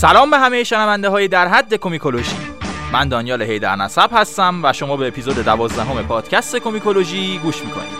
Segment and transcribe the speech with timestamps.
[0.00, 2.36] سلام به همه شنونده های در حد کومیکولوژی.
[2.92, 7.99] من دانیال هیدر نصب هستم و شما به اپیزود دوازدهم پادکست کومیکولوژی گوش می‌کنید.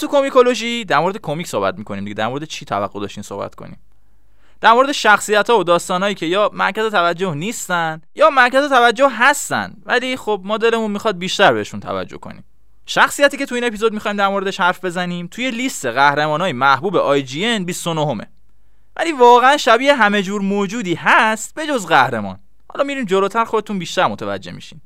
[0.00, 3.78] تو کومیکولوژی در مورد کمیک صحبت می‌کنیم دیگه در مورد چی توقع داشتین صحبت کنیم؟
[4.60, 9.74] در مورد شخصیت ها و داستانهایی که یا مرکز توجه نیستن یا مرکز توجه هستن
[9.86, 12.44] ولی خب ما دلمون می‌خواد بیشتر بهشون توجه کنیم.
[12.86, 17.64] شخصیتی که تو این اپیزود می‌خوایم در موردش حرف بزنیم توی لیست قهرمانای محبوب ان
[17.64, 18.26] 29 همه
[18.96, 22.38] ولی واقعا شبیه همه جور موجودی هست به جز قهرمان.
[22.68, 24.80] حالا میریم جلوتر خودتون بیشتر متوجه میشین.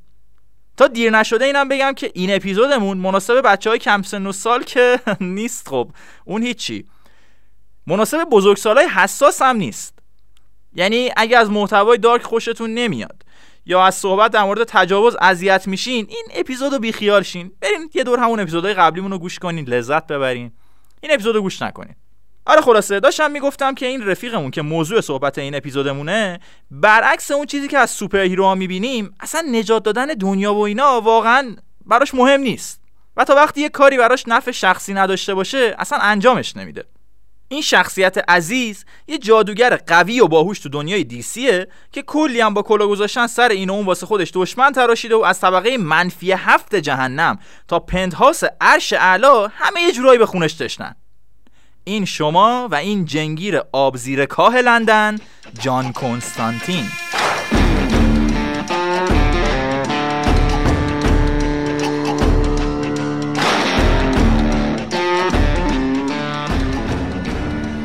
[0.77, 4.63] تا دیر نشده اینم بگم که این اپیزودمون مناسب بچه های کم سن و سال
[4.63, 5.91] که نیست خب
[6.25, 6.85] اون هیچی.
[7.87, 9.99] مناسب بزرگسالای حساس هم نیست.
[10.73, 13.25] یعنی اگه از محتوای دارک خوشتون نمیاد
[13.65, 17.51] یا از صحبت در مورد تجاوز اذیت میشین این اپیزودو بیخیال شین.
[17.61, 20.51] برین یه دور همون اپیزودهای قبلیمون رو گوش کنین لذت ببرین.
[21.01, 21.95] این اپیزودو گوش نکنین.
[22.45, 26.39] آره خلاصه داشتم می‌گفتم که این رفیقمون که موضوع صحبت این اپیزودمونه
[26.71, 32.13] برعکس اون چیزی که از superhero می‌بینیم اصلا نجات دادن دنیا و اینا واقعا براش
[32.13, 32.81] مهم نیست.
[33.17, 36.85] و تا وقتی یه کاری براش نفع شخصی نداشته باشه اصلا انجامش نمیده.
[37.47, 42.53] این شخصیت عزیز یه جادوگر قوی و باهوش تو دنیای DC یه که کلی هم
[42.53, 46.31] با کلاه گذاشتن سر این و اون واسه خودش دشمن تراشیده و از طبقه منفی
[46.31, 50.95] هفت جهنم تا penthouse عرش اعلا همه یه جورایی به خونش تشنن.
[51.87, 55.17] این شما و این جنگیر آبزیر کاه لندن
[55.59, 56.85] جان کنستانتین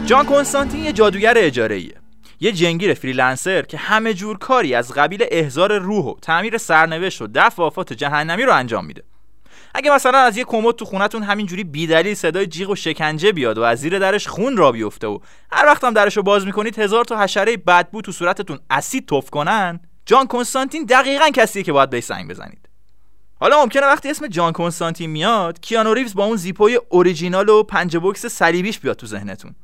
[0.07, 1.95] جان کنستانتین یه جادوگر اجاره ایه.
[2.41, 7.29] یه جنگیر فریلنسر که همه جور کاری از قبیل احزار روح و تعمیر سرنوشت و
[7.35, 9.03] دفع آفات جهنمی رو انجام میده
[9.75, 13.63] اگه مثلا از یه کمد تو خونتون همینجوری بیدلیل صدای جیغ و شکنجه بیاد و
[13.63, 15.19] از زیر درش خون را بیفته و
[15.53, 19.31] هر وقت هم درش رو باز می‌کنید هزار تا حشره بدبو تو صورتتون اسید توف
[19.31, 19.81] کنن.
[20.07, 22.69] جان کنستانتین دقیقا کسیه که باید بهش سنگ بزنید.
[23.41, 27.97] حالا ممکنه وقتی اسم جان کنستانتین میاد کیانو ریوز با اون زیپوی اوریجینال و پنج
[27.97, 29.55] بوکس صلیبیش بیاد تو ذهنتون.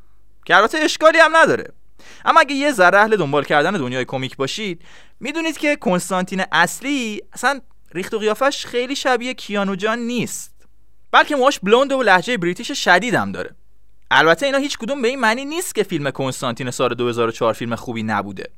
[0.45, 1.73] که البته اشکالی هم نداره.
[2.25, 4.83] اما اگه یه ذره اهل دنبال کردن دنیای کمیک باشید
[5.21, 7.61] می‌دونید که کنستانتین اصلی اصلا
[7.95, 10.55] ریخت و قیافش خیلی شبیه کیانو جان نیست.
[11.13, 13.55] بلکه موهاش بلوند و لحجه بریتیش شدید هم داره.
[14.11, 18.03] البته اینا هیچ کدوم به این معنی نیست که فیلم کنستانتین سال 2004 فیلم خوبی
[18.03, 18.51] نبوده.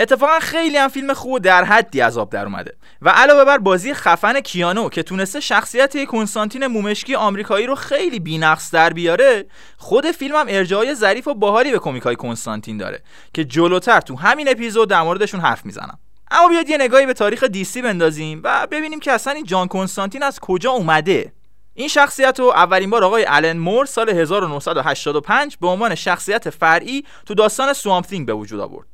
[0.00, 2.76] اتفاقا خیلی هم فیلم خوب در حدی عذاب در اومده.
[3.02, 8.70] و علاوه بر بازی خفن کیانو که تونسته شخصیت کنستانتین مومشکی آمریکایی رو خیلی بی‌نقص
[8.70, 9.46] در بیاره
[9.76, 13.02] خود فیلم هم ارجاعای ظریف و باحالی به کمیکای کنستانتین داره
[13.34, 15.98] که جلوتر تو همین اپیزود در موردشون حرف می‌زنم.
[16.34, 20.22] اما بیاید یه نگاهی به تاریخ DC بندازیم و ببینیم که اصلا این جان کنستانتین
[20.22, 21.32] از کجا اومده.
[21.74, 27.34] این شخصیت رو اولین بار آقای آلن مور سال 1985 به عنوان شخصیت فرعی تو
[27.34, 28.86] داستان Swamp Thing به وجود آورد.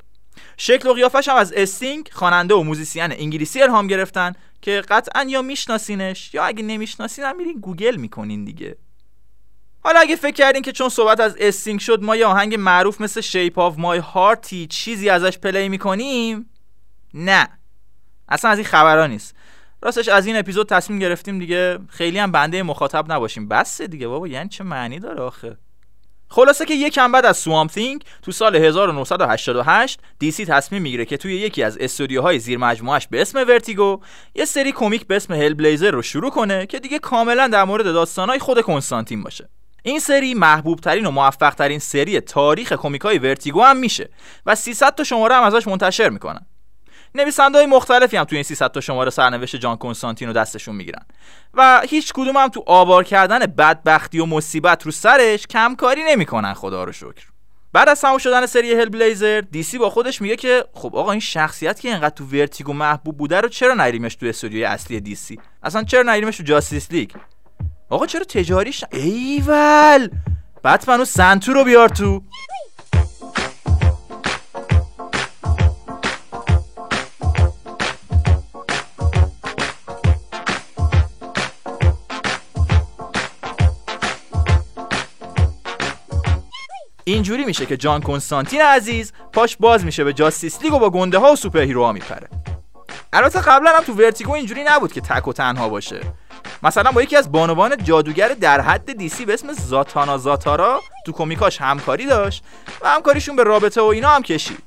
[0.57, 5.41] شکل و قیافش هم از استینگ خواننده و موزیسین انگلیسی الهام گرفتن که قطعا یا
[5.41, 8.77] میشناسینش یا اگه نمی‌شناسین هم میرین گوگل می‌کنین دیگه.
[9.83, 13.21] حالا اگه فکر کردین که چون صحبت از استینگ شد ما یه آهنگ معروف مثل
[13.21, 16.50] Shape of My Heart ی چیزی ازش play می‌کنیم
[17.13, 17.49] نه.
[18.29, 19.35] اصلا از این خبرها نیست.
[19.81, 23.47] راستش از این اپیزود تصمیم گرفتیم دیگه خیلی هم بنده مخاطب نباشیم.
[23.47, 25.57] بس دیگه بابا یعنی چه معنی داره آخه؟
[26.31, 31.35] خلاصه که یکم بعد از Swamp Thing تو سال 1988 DC تصمیم می‌گیره که توی
[31.35, 33.99] یکی از استودیوهای زیر مجموعش به اسم Vertigo
[34.35, 38.39] یه سری کمیک به اسم Hellblazer رو شروع کنه که دیگه کاملا در مورد داستانهای
[38.39, 39.49] خود کنستانتین باشه.
[39.83, 44.09] این سری محبوب ترین و موفق ترین سری تاریخ کمیک های Vertigo هم میشه
[44.45, 46.45] و 300 تا شماره هم ازش منتشر می‌کنن.
[47.15, 51.05] نویسنده های مختلفی هم توی این 300 تا شماره سرنوشت جان کنستانتین رو دستشون می‌گیرن.
[51.53, 56.83] و هیچ کدوم هم تو آوار کردن بدبختی و مصیبت رو سرش کمکاری نمی‌کنن خدا
[56.83, 57.31] رو شکر.
[57.73, 61.79] بعد از تمام شدن سری Hellblazer DC با خودش میگه که خب آقا این شخصیت
[61.79, 66.01] که اینقدر تو Vertigo محبوب بوده رو چرا نبریمش تو استودیوی اصلی DC اصلا چرا
[66.01, 67.11] نبریمش تو Justice League
[67.89, 70.09] آقا چرا تجاریش ایول!
[70.63, 72.23] بتمن و سنتو رو بیار تو.
[87.03, 91.17] اینجوری میشه که جان کنستانتین عزیز پاش باز میشه به جاستیس لیگ و با گنده
[91.17, 92.29] ها و سوپر هیروها میپره.
[93.13, 95.99] البته قبلا هم تو ورتیگو اینجوری نبود که تک و تنها باشه.
[96.63, 101.61] مثلا با یکی از بانوان جادوگر در حد دیسی به اسم زاتانا زاتارا تو کمیکاش
[101.61, 102.43] همکاری داشت
[102.81, 104.63] و همکاریشون به رابطه و اینا هم کشید.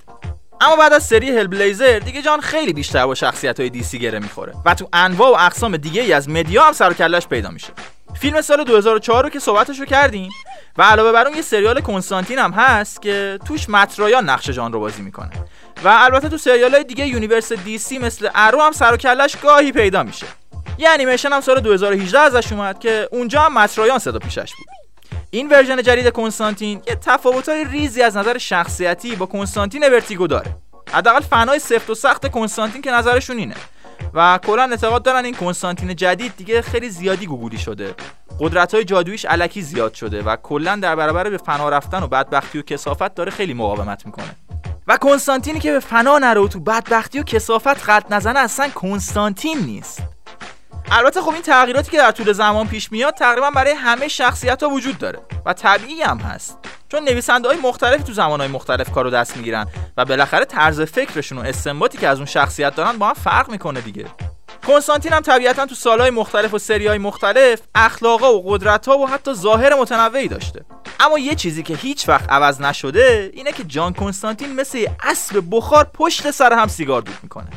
[0.61, 4.19] اما بعد از سری هل بلیزر دیگه جان خیلی بیشتر با شخصیت های دیسی گره
[4.19, 7.73] می‌خوره و تو انواع و اقسام دیگه ای از مدیا هم سر کلش پیدا میشه.
[8.21, 10.31] فیلم سال 2004 رو که صحبتش رو کردیم
[10.79, 14.81] و علاوه بر اون یه سریال کنستانتین هم هست که توش مترایان نقش جان رو
[14.81, 15.31] بازی می‌کنه.
[15.85, 19.73] و البته تو سریال های دیگه universe DC مثل Arrow هم سر و کلش گاهی
[19.73, 20.27] پیدا میشه.
[20.79, 24.67] یه انیمیشن هم سال 2018 ازش اومد که اونجا هم مت رایان صدا پیشش بود.
[25.31, 30.57] این version جدید کنستانتین یه تفاوت‌های ریزی از نظر شخصیتی با کنستانتین Vertigo داره.
[30.93, 33.55] حداقل فنای سفت و سخت کنستانتین که نظرشون اینه.
[34.15, 37.95] و کلا اعتقاد دارن این کنستانتین جدید دیگه خیلی زیادی گوگولی شده.
[38.41, 42.59] قدرت های جادویش الکی زیاد شده و کلا در برابر به فنا رفتن و بدبختی
[42.59, 44.37] و کثافت داره خیلی مقاومت می‌کنه.
[44.87, 49.59] و کنستانتینی که به فنا نره و تو بدبختی و کسافت قد نزنه اصلا کنستانتین
[49.59, 50.03] نیست.
[50.91, 54.69] البته خب این تغییراتی که در طول زمان پیش میاد تقریبا برای همه شخصیت ها
[54.69, 56.59] وجود داره و طبیعی هم هست.
[56.95, 61.39] چون نویسنده های مختلفی تو زمان های مختلف کارو دست می‌گیرن و بالاخره طرز فکرشون
[61.39, 64.07] و استنباطی که از اون شخصیت دارن با هم فرق می‌کنه دیگه.
[64.67, 69.09] کنستانتین هم طبیعتا تو سالهای مختلف و سری های مختلف اخلاقا و قدرت ها و
[69.09, 70.65] حتی ظاهر متنوعی داشته.
[71.01, 75.85] اما یه چیزی که هیچ وقت عوض نشده اینه که جان کنستانتین مثل اسب بخار
[75.95, 77.49] پشت سر هم سیگار دود می‌کنه.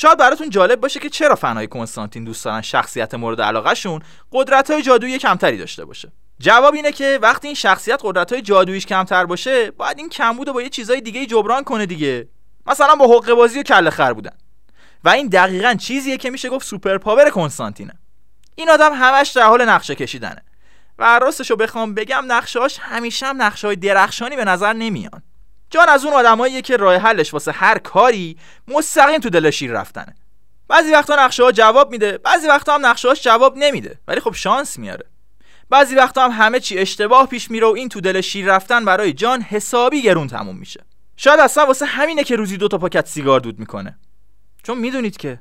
[0.00, 4.02] شاید براتون جالب باشه که چرا فنای کنستانتین دوست دارن شخصیت مورد علاقهشون
[4.32, 8.86] قدرت های جادویی کمتری داشته باشه؟ جواب اینه که وقتی این شخصیت قدرت های جادوییش
[8.86, 12.28] کمتر باشه باید این کمبود با یه چیزای دیگه جبران کنه دیگه.
[12.66, 14.32] مثلا با حقه بازی و کله خر بودن.
[15.04, 17.92] و این دقیقا چیزیه که میشه گفت سوپر پاور کنستانتینه.
[18.54, 20.42] این آدم همش در حال نقشه کشیدنه.
[20.98, 25.22] و راستشو بخوام بگم نقشهاش همیشه هم نقشه های درخشانی به نظر نمیان.
[25.70, 28.36] جان از اون آدماییه که راه حلش واسه هر کاری
[28.68, 30.14] مستقیم تو دل شیر رفتنه.
[30.68, 34.32] بعضی وقتا نقشه ها جواب میده بعضی وقتا هم نقشه هاش جواب نمیده ولی خب
[34.32, 35.06] شانس میاره.
[35.70, 39.12] بعضی وقتا هم همه چی اشتباه پیش میره و این تو دل شیر رفتن برای
[39.12, 40.84] جان حسابی گرون تموم میشه.
[41.16, 43.98] شاید اصلا واسه همینه که روزی دو تا پاکت سیگار دود می‌کنه.
[44.62, 45.40] چون می‌دونید که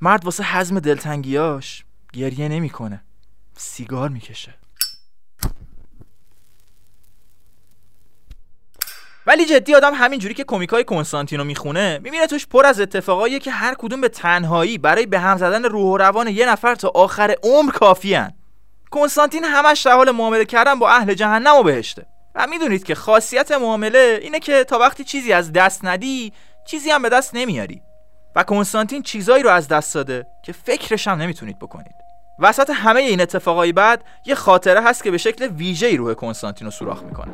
[0.00, 3.04] مرد واسه حزم دلتنگیاش گریه نمی‌کنه.
[3.56, 4.54] سیگار می‌کشه.
[9.28, 13.74] ولی جدی آدم همینجوری که کمیکای کنستانتینو می‌خونه می‌بینه توش پر از اتفاقایی که هر
[13.74, 17.72] کدوم به تنهایی برای به هم زدن روح و روان یه نفر تا آخر عمر
[17.72, 18.32] کافیان
[18.90, 22.06] کنستانتین همش در حال معامله کردن با اهل جهنم و بهشته.
[22.34, 26.32] و می‌دونید که خاصیت معامله اینه که تا وقتی چیزی از دست ندی
[26.66, 27.82] چیزی هم به دست نمیاری.
[28.36, 31.94] و کنستانتین چیزایی رو از دست داده که فکرش هم نمی‌تونید بکنید.
[32.38, 36.70] وسط همه این اتفاقای بعد یه خاطره هست که به شکل ویژه‌ای روح کنستانتین رو
[36.70, 37.32] سوراخ می‌کنه.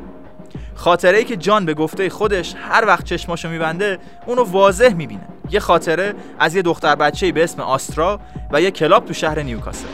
[0.75, 5.27] خاطره ای که جان به گفته خودش هر وقت چشماشو میبنده اونو واضح می‌بینه.
[5.51, 8.19] یه خاطره از یه دختر بچه‌ای به اسم آسترا
[8.51, 9.87] و یه کلاب تو شهر نیوکاسل.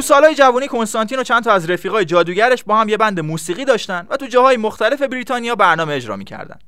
[0.00, 3.64] تو سالهای جوانی کنستانتین و چند تا از رفیقای جادوگرش با هم یه band موسیقی
[3.64, 6.58] داشتن و تو جاهای مختلف بریتانیا برنامه اجرا می‌کردن.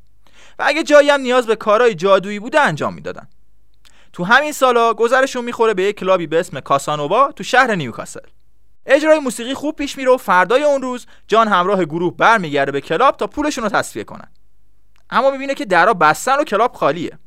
[0.59, 3.29] و اگه جایی هم نیاز به کارهای جادویی بوده انجام می‌دادن.
[4.13, 8.21] تو همین سالا گذرشون می‌خوره به یک club ی به اسم کاسانووا تو شهر نیوکاسل.
[8.87, 13.17] اجرای موسیقی خوب پیش میره و فردای اون روز جان همراه گروه برمیگرده به club
[13.17, 14.29] تا پولشون رو تسویه کنن.
[15.11, 17.19] اما می‌بینه که درا بستن و club خالیه.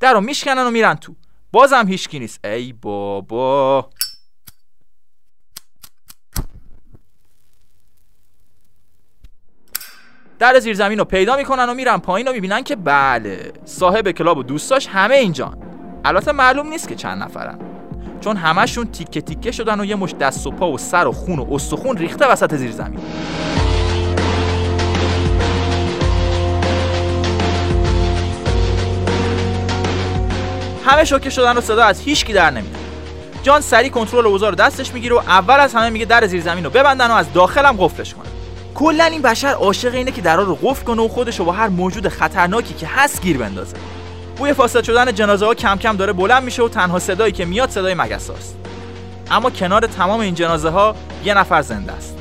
[0.00, 1.14] درو میشکنن و میرن تو.
[1.52, 2.44] بازم هیچکی نیست.
[2.44, 3.90] ای بابا.
[10.38, 14.42] در زیرزمین رو پیدا می‌کنن و میرن پایین و می‌بینن که بله صاحب کلاب و
[14.42, 15.58] دوستاش همه اینجان
[16.04, 17.58] البته معلوم نیست که چند نفرن.
[18.20, 21.38] چون همشون تیکه تیکه شدن و یه مش دست و پا و سر و خون
[21.38, 23.00] و استخون ریخته وسط زیر زمین.
[30.86, 32.74] همه شوکه شدن و صدا از هیچکی در نمیاد.
[33.42, 36.64] جان سری کنترل اوضاع رو دستش می‌گیره و اول از همه میگه در زیر زمین
[36.64, 38.33] رو ببندن و از داخل هم قفلش کنن.
[38.74, 41.68] کلا این بشر عاشق اینه که درا رو قفل کنه و خودش رو با هر
[41.68, 43.76] موجود خطرناکی که هست گیر بندازه.
[44.36, 47.70] بوی فاسد شدن جنازه ها کم کم داره بلند میشه و تنها صدایی که میاد
[47.70, 48.56] صدای مگس هاست.
[49.30, 52.16] اما کنار تمام این جنازه ها یه نفر زنده است.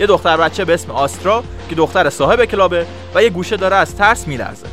[0.00, 3.96] یه دختر بچه به اسم آسترا که دختر صاحب کلابه و یه گوشه داره از
[3.96, 4.66] ترس میلرزه.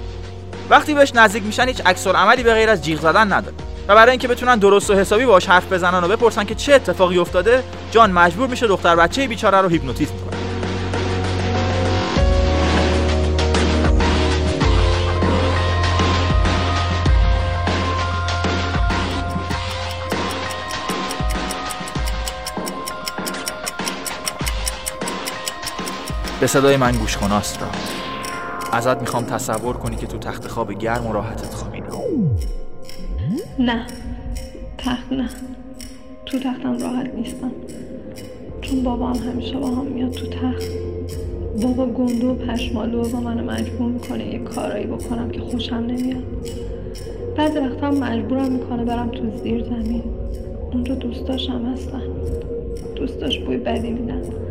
[0.69, 3.55] وقتی بهش نزدیک میشن هیچ عکس عملی به غیر از جیغ زدن نداره
[3.87, 7.17] و برای اینکه بتونن درست و حسابی باهاش حرف بزنن و بپرسن که چه اتفاقی
[7.17, 10.22] افتاده جان مجبور میشه دختر بچه بیچاره رو هیپنوتیزم
[26.43, 27.67] به صدای من گوش کن آسترا.
[28.71, 31.87] ازت می‌خوام تصور کنی که تو تخت خواب گرم و راحتت خوابیدی
[33.59, 33.85] نه.
[34.77, 35.29] تخت نه.
[36.25, 37.51] تو تختم راحت نیستم.
[38.61, 40.71] چون بابا هم همیشه با هم میاد تو تخت.
[41.61, 46.23] بابا گندو و پشمالو و منو مجبور می‌کنه یه کارایی بکنم که خوشم نمیاد.
[47.37, 50.03] بعضی وقتا هم مجبورم می‌کنه برم تو زیر زمین.
[50.71, 52.03] اونجا دوستاشم هستن.
[52.95, 54.42] دوستاش بوی بدی میدن.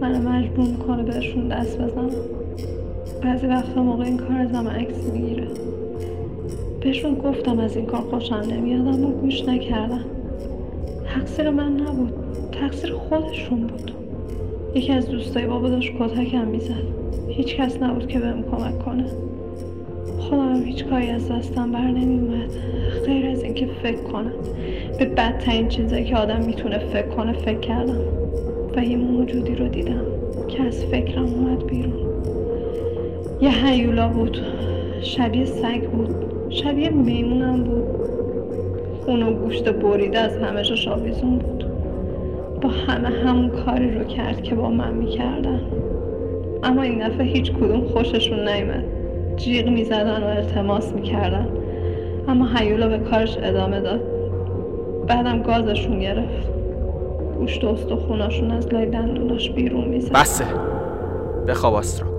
[0.00, 2.10] منو مجبور می‌کنه بهشون دست بزنم.
[3.22, 5.46] بعضی وقتا موقع این کار ازم عکس می‌گیره.
[6.80, 10.04] بهشون گفتم از این کار خوشم نمیاد اما گوش نکردم
[11.14, 12.12] تقصیر من نبود
[12.52, 13.92] تقصیر خودشون بود.
[14.74, 16.84] یکی از دوستای بابا داشت کتکم می‌زد.
[17.28, 19.04] هیچ کس نبود که بهم کمک کنه.
[20.18, 22.50] خودم هیچ کاری از دستم بر نمیومد
[23.06, 24.32] غیر از اینکه فکر کنم.
[24.98, 28.23] به بدترین چیزایی که آدم می‌تونه فکر کنه فکر کردم.
[28.76, 30.04] و یه موجودی رو دیدم
[30.48, 31.92] که از فکرم اومد بیرون.
[33.40, 34.38] یه هیولا بود.
[35.00, 36.14] شبیه سگ بود.
[36.48, 37.84] شبیه میمونم بود.
[39.04, 41.64] خون و گوشت بریده از همه جاش آویزون بود.
[42.60, 45.60] با همه همون کاری رو کرد که با من می‌کردن.
[46.62, 48.84] اما این دفعه هیچ کدوم خوششون نیمد
[49.36, 51.48] جیغ می‌زدن و التماس می‌کردن.
[52.28, 54.00] اما هیولا به کارش ادامه داد.
[55.06, 56.53] بعدم گازشون گرفت.
[57.34, 60.44] گوشت و استخوناشون از لای دندوناش بیرون می‌زد بسه.
[61.48, 62.14] بخواب آسترا.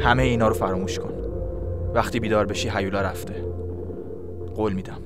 [0.00, 1.12] همه اینا رو فراموش کن.
[1.94, 3.44] وقتی بیدار بشی هیولا رفته.
[4.56, 5.00] قول میدم.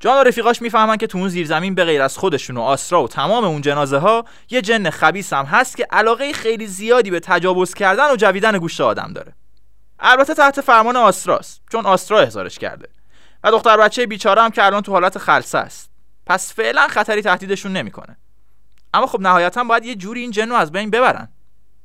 [0.00, 3.08] جان و رفیقاش می‌فهمن که تو اون زیرزمین به غیر از خودشون و آسرا و
[3.08, 7.74] تمام اون جنازه ها یه جن خبیس هم هست که علاقه خیلی زیادی به تجاوز
[7.74, 9.32] کردن و جویدن گوشت آدم داره.
[10.00, 12.88] البته تحت فرمان آستراست چون آسترا احضارش کرده.
[13.44, 15.90] و دختر بچه بیچاره هم که الان تو حالت خلصه است.
[16.26, 18.16] پس فعلا خطری تهدیدشون نمی‌کنه.
[18.94, 21.28] اما خب نهایتا باید یه جوری این جن رو از بین ببرن.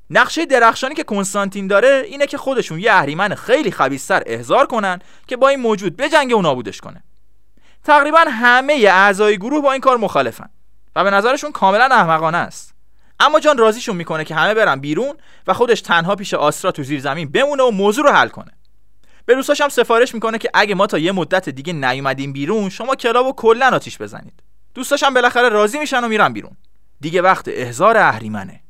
[0.09, 5.37] نقشه درخشانی که کنستانتین داره اینه که خودشون یه اهریمن خیلی خبیثتر احضار کنن که
[5.37, 7.03] با این موجود جنگ و نابودش کنه.
[7.83, 10.49] تقریبا همه اعضای گروه با این کار مخالفن
[10.95, 12.75] و به نظرشون کاملا احمقانه است.
[13.19, 15.15] اما جان راضیشون می‌کنه که همه برن بیرون
[15.47, 18.51] و خودش تنها پیش آسرا تو زیر زمین بمونه و موضوع رو حل کنه.
[19.25, 22.95] به دوستاش هم سفارش می‌کنه که اگه ما تا یه مدت دیگه نیومدیم بیرون شما
[22.95, 24.43] کلاب و کلا آتیش بزنید.
[24.73, 26.57] دوستاش هم بالاخره راضی میشن و میرن بیرون.
[27.01, 28.61] دیگه وقت احضار اهریمنه.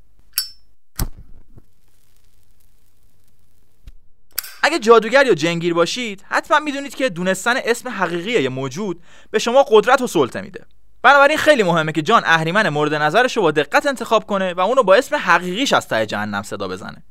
[4.63, 9.65] اگه جادوگر یا جنگیر باشید حتما می‌دونید که دونستن اسم حقیقی یه موجود به شما
[9.69, 10.65] قدرت و سلطه میده.
[11.01, 14.83] بنابراین خیلی مهمه که جان اهریمن مورد نظرش رو با دقت انتخاب کنه و اونو
[14.83, 17.03] با اسم حقیقیش از ته جهنم صدا بزنه.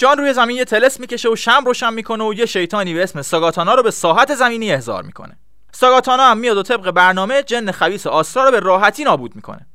[0.00, 3.22] جان روی زمین یه تلس می‌کشه و شم روشن می‌کنه و یه شیطانی به اسم
[3.22, 5.36] ساگاتانا رو به ساحت زمینی احضار می‌کنه.
[5.72, 9.66] ساگاتانا هم میاد و طبق برنامه جن خبیث آسرا رو به راحتی نابود می‌کنه.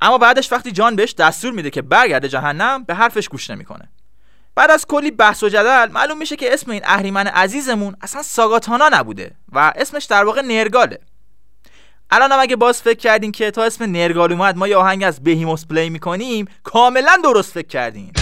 [0.00, 3.88] اما بعدش وقتی جان بهش دستور میده که برگرده جهنم به حرفش گوش نمی‌کنه.
[4.54, 8.88] بعد از کلی بحث و جدل معلوم میشه که اسم این اهریمن عزیزمون اصلا ساگاتانا
[8.92, 10.98] نبوده و اسمش در واقع نرگاله.
[12.10, 15.22] الان هم اگه باز فکر کردین که تا اسم نرگال اومد ما یه آهنگ از
[15.22, 18.12] بهیموس پلی می‌کنیم کاملا درست فکر کردین.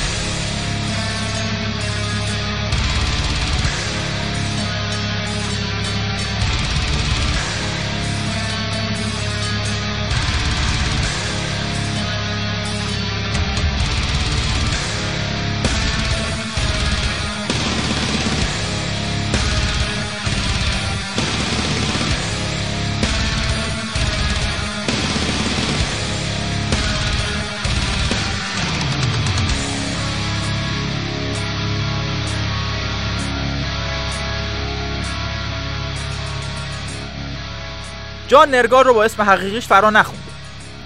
[38.33, 40.33] جان نرگار رو با اسم حقیقیش فرا نخونده.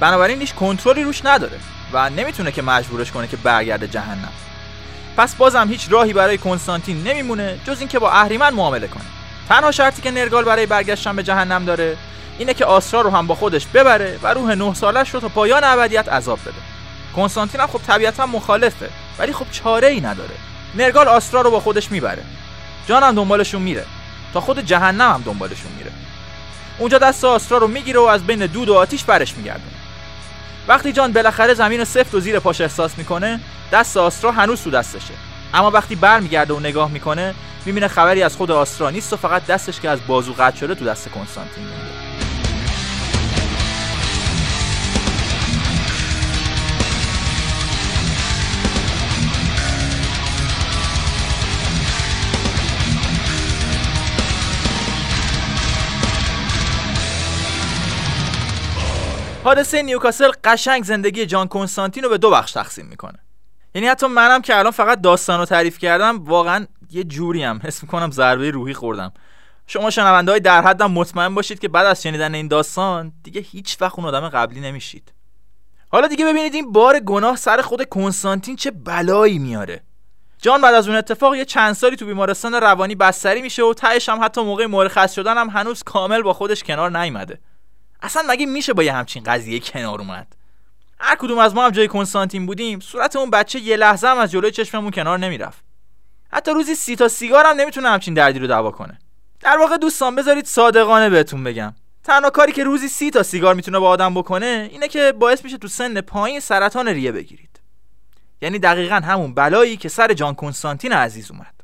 [0.00, 1.58] بنابراین هیچ کنترلی روش نداره
[1.92, 4.32] و نمی‌تونه که مجبورش کنه که برگرده جهنم.
[5.16, 9.04] پس بازم هیچ راهی برای کنستانتین نمیمونه جز اینکه با اهریمن معامله کنه.
[9.48, 11.96] تنها شرطی که نرگال برای برگشتن به جهنم داره
[12.38, 15.64] اینه که آسرا رو هم با خودش ببره و روح نه سالش رو تا پایان
[15.64, 16.60] ابدیت عذاب بده.
[17.16, 20.34] کنستانتین هم خب طبیعتا مخالفه ولی خب چاره ای نداره.
[20.74, 22.22] نرگال آسرا رو با خودش می‌بره.
[22.86, 23.84] جان هم دنبالشون میره.
[24.34, 25.90] تا خود جهنم هم دنبالشون میره.
[26.78, 29.76] اونجا دست آسرا رو می‌گیره و از بین دود و آتیش برش میگردونه.
[30.68, 33.40] وقتی جان بالاخره زمین سفت و زیر پاش احساس می‌کنه
[33.72, 35.14] دست آسرا هنوز تو دستشه.
[35.54, 37.34] اما وقتی برمیگرده و نگاه می‌کنه
[37.66, 40.84] می‌بینه خبری از خود آسرا نیست و فقط دستش که از بازو قطع شده تو
[40.84, 41.64] دست کنستانتین
[59.46, 63.18] حادثه نیوکاسل قشنگ زندگی جان کنستانتین رو به دو بخش تقسیم می‌کنه.
[63.74, 67.82] یعنی حتی منم که الان فقط داستان رو تعریف کردم واقعا یه جوری هم حس
[67.82, 69.12] می‌کنم ضربه روحی خوردم.
[69.66, 73.76] شما شنونده های در حدم مطمئن باشید که بعد از شنیدن این داستان دیگه هیچ
[73.80, 75.12] وقت اون آدم قبلی نمیشید.
[75.88, 79.82] حالا دیگه ببینید این بار گناه سر خود کنستانتین چه بلایی میاره.
[80.42, 84.08] جان بعد از اون اتفاق یه چند سالی تو بیمارستان روانی بستری میشه و تهش
[84.08, 87.38] هم حتی موقع مرخص شدن هم هنوز کامل با خودش کنار نیومده
[88.02, 90.26] اصلا مگه میشه با یه همچین قضیه کنار اومد؟
[90.98, 94.30] هر کدوم از ما هم جای کنستانتین بودیم صورت اون بچه یه لحظه هم از
[94.30, 95.64] جلوی چشممون کنار نمی‌رفت.
[96.32, 98.98] حتی روزی سی تا سیگار هم نمی‌تونه همچین دردی رو دوا کنه.
[99.40, 101.74] در واقع دوستان بذارید صادقانه بهتون بگم.
[102.04, 105.58] تنها کاری که روزی سی تا سیگار می‌تونه با آدم بکنه اینه که باعث میشه
[105.58, 107.60] تو سن پایین سرطان ریه بگیرید.
[108.42, 111.55] یعنی دقیقا همون بلایی که سر جان کنستانتین عزیز اومد.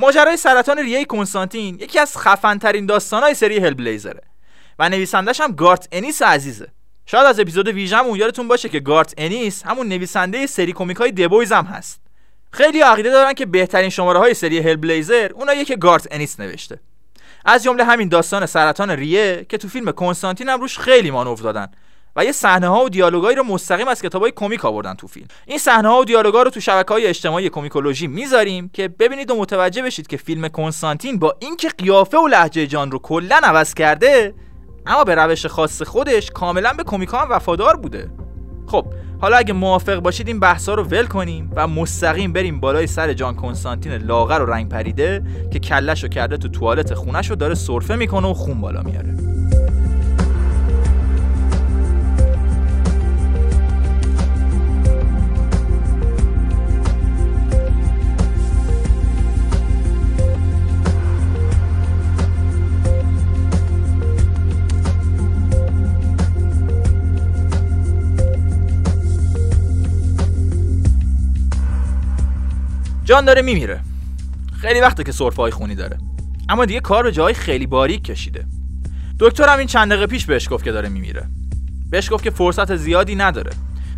[0.00, 4.22] ماجرای سرطان ریه کنستانتین یکی از خفنترین داستانهای سری Hellblazer ه
[4.78, 6.68] و نویسندش هم گارت انیس عزیزه.
[7.06, 11.29] شاید از اپیزود ویژمون یادتون باشه که گارت انیس همون نویسنده سری کمیک های The
[11.29, 12.00] Boys هم هست.
[12.52, 16.80] خیلیا عقیده دارن که بهترین شماره های سری Hellblazer اونایی که گارت انیس نوشته.
[17.44, 21.68] از جمله همین داستان سرطان ریه که تو فیلم کنستانتین هم روش خیلی مانور دادن.
[22.16, 25.26] و یه صحنه ها و دیالوگایی رو مستقیم از کتابای کمیک آوردن تو فیلم.
[25.46, 29.36] این صحنه ها و دیالوگا رو تو شبکه های اجتماعی کمیکولوژی می‌ذاریم که ببینید و
[29.36, 34.34] متوجه بشید که فیلم کنستانتین با اینکه قیافه و لهجه جان رو کلا عوض کرده
[34.86, 38.10] اما به روش خاص خودش کاملا به کمیکا هم وفادار بوده.
[38.66, 38.86] خب
[39.20, 43.34] حالا اگه موافق باشید این بحثا رو ول کنیم و مستقیم بریم بالای سر جان
[43.34, 47.96] کنستانتین لاغر و رنگ پریده که کلش رو کرده تو توالت خونش رو داره سرفه
[47.96, 49.39] می‌کنه و خون بالا میاره.
[73.10, 73.80] جان داره میمیره.
[74.60, 75.98] خیلی وقته که سرفه خونی داره.
[76.48, 78.46] اما دیگه کار به جای خیلی باریک کشیده.
[79.20, 81.28] دکتر هم این چند دقیقه پیش بهش گفت که داره میمیره.
[81.90, 83.50] بهش گفت که فرصت زیادی نداره.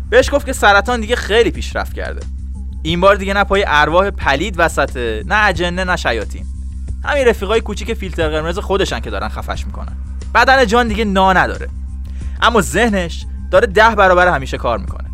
[0.09, 2.25] بهش گفت که سرطان دیگه خیلی پیشرفت کرده.
[2.83, 6.45] این بار دیگه نه پای ارواح پلید وسطه نه اجنه نه شیاطین.
[7.03, 9.95] همین رفیقای کوچیک فیلتر قرمز خودشن که دارن خفش می‌کنن.
[10.35, 11.69] بدن جان دیگه نا نداره.
[12.41, 15.09] اما ذهنش داره ده برابر همیشه کار می‌کنه.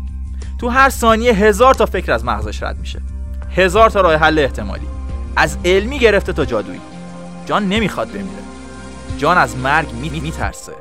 [0.58, 3.00] تو هر ثانیه هزار تا فکر از مغزش رد میشه.
[3.56, 4.86] هزار تا راه حل احتمالی.
[5.36, 6.80] از علمی گرفته تا جادویی.
[7.46, 8.42] جان نمی‌خواد بمیره.
[9.18, 10.72] جان از مرگ می میترسه.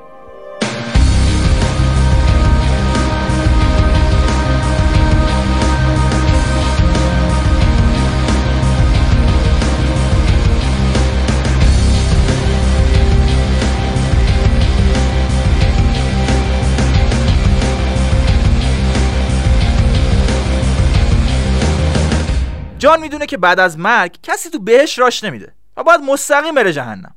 [22.80, 26.74] جان می‌دونه که بعد از مرگ کسی تو بهش راش نمیده و باید مستقیم بره
[26.74, 27.15] جهنم.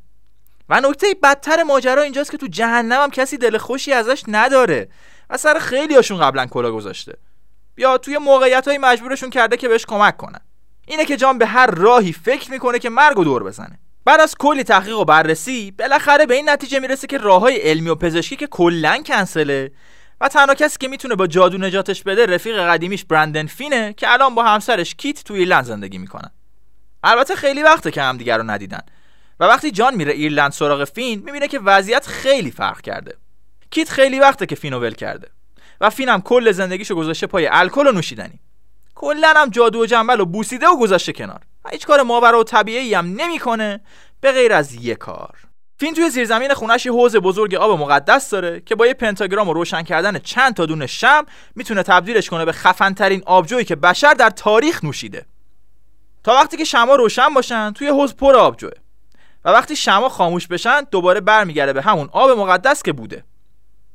[0.68, 4.88] و نکته بدتر ماجرا اینجاست که تو جهنم هم کسی دل خوشی ازش نداره
[5.30, 7.18] و سر خیلی هاشون قبلا کلا گذاشته.
[7.76, 10.40] یا توی موقعیت های مجبورشون کرده که بهش کمک کنن.
[10.86, 13.78] اینه که جان به هر راهی فکر می‌کنه که مرگ و دور بزنه.
[14.04, 17.88] بعد از کلی تحقیق و بررسی بالاخره به این نتیجه می‌رسه که راه های علمی
[17.88, 19.72] و پزشکی که کلا کنسله
[20.22, 24.34] و تنها کسی که می‌تونه با جادو نجاتش بده رفیق قدیمیش برندن فینه که الان
[24.34, 26.30] با همسرش کیت تو ایرلند زندگی می‌کنن
[27.04, 28.80] البته خیلی وقته که همدیگر رو ندیدن.
[29.40, 33.16] و وقتی جان میره ایرلند سراغ فین می‌بینه که وضعیت خیلی فرق کرده.
[33.70, 35.28] کیت خیلی وقته که فینو ول کرده.
[35.80, 38.40] و فین هم کل زندگیشو گذاشته پای الکل و نوشیدنی.
[38.94, 41.40] کلا هم جادو و جنبل و بوسیده و گذاشته کنار.
[41.70, 43.80] هیچ کار ماورا و طبیعی هم نمی‌کنه
[44.20, 45.38] به غیر از یه کار.
[45.82, 49.52] فین توی زیرزمین خونش یه حوض بزرگ آب مقدس داره که با یه پنتاگرام و
[49.52, 54.30] روشن کردن چند تا دونه شم می‌تونه تبدیلش کنه به خفنترین آبجویی که بشر در
[54.30, 55.26] تاریخ نوشیده.
[56.24, 58.70] تا وقتی که شما روشن باشن توی حوض پر آبجوه
[59.44, 63.24] و وقتی شما خاموش بشن دوباره برمیگرده به همون آب مقدس که بوده.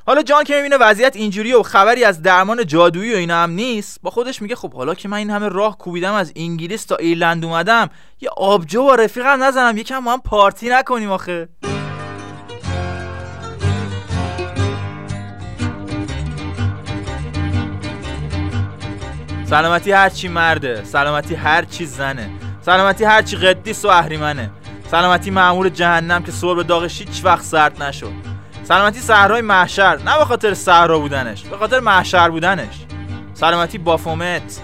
[0.08, 4.00] حالا جان که می‌بینه وضعیت اینجوری و خبری از درمان جادویی و اینا هم نیست
[4.04, 7.46] با خودش میگه خب حالا که من این همه راه کوبیدم از انگلیس تا ایرلند
[7.46, 7.90] اومدم
[8.22, 11.50] یه آبجو و رفیقم نزنم یکم ما هم پارتی نکنیم آخه.
[19.46, 22.30] سلامتی هرچی مرده سلامتی هرچی زنه
[22.62, 24.52] سلامتی هرچی قدیس و اهریمنه
[24.92, 28.37] سلامتی معمور جهنم که سر به داغش هیچ وقت سرد نشد.
[28.68, 32.76] سلامتی صحرای محشر نه به خاطر صحرا بودنش به خاطر محشر بودنش.
[33.34, 34.62] سلامتی بافومت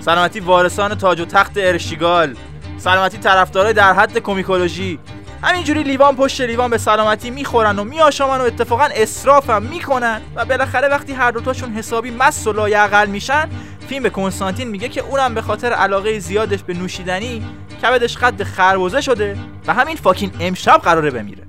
[0.00, 2.36] سلامتی وارثان تاج و تخت ارشیگال
[2.78, 4.98] سلامتی طرفدارای در حد کمیکولوژی
[5.42, 10.88] همینجوری لیوان پشت لیوان به سلامتی می‌خورن و میآشامن و اتفاقا اسرافم می‌کنن و بالاخره
[10.88, 13.48] وقتی هر دوتاشون حسابی مست و لایعقل میشن
[13.88, 17.42] فیلم به کنستانتین میگه که اونم به خاطر علاقه زیادش به نوشیدنی
[17.82, 19.36] کبدش قد خربزه شده
[19.66, 21.43] و همین فاکین امشب قراره بمیره.